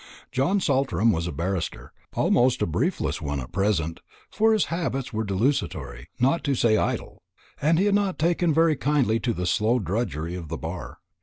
Mr. 0.35 0.59
Saltram 0.59 1.11
was 1.11 1.27
a 1.27 1.31
barrister, 1.31 1.93
almost 2.15 2.59
a 2.63 2.65
briefless 2.65 3.21
one 3.21 3.39
at 3.39 3.51
present, 3.51 3.99
for 4.31 4.51
his 4.51 4.65
habits 4.73 5.13
were 5.13 5.23
desultory, 5.23 6.07
not 6.19 6.43
to 6.43 6.55
say 6.55 6.75
idle, 6.75 7.21
and 7.61 7.77
he 7.77 7.85
had 7.85 7.93
not 7.93 8.17
taken 8.17 8.51
very 8.51 8.75
kindly 8.75 9.19
to 9.19 9.31
the 9.31 9.45
slow 9.45 9.77
drudgery 9.77 10.33
of 10.33 10.47
the 10.47 10.57
Bar. 10.57 10.97